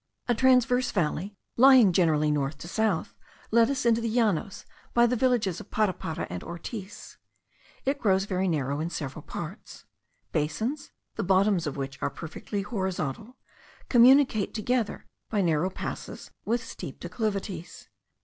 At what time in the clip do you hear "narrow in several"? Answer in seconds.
8.47-9.21